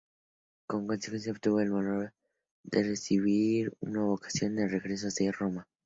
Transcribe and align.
Como 0.67 0.87
consecuencia, 0.87 1.31
obtuvo 1.31 1.59
el 1.59 1.71
honor 1.73 2.11
de 2.63 2.81
recibir 2.81 3.71
una 3.81 4.03
ovación 4.07 4.57
en 4.57 4.67
su 4.67 4.71
regreso 4.73 5.07
a 5.09 5.31
Roma. 5.31 5.67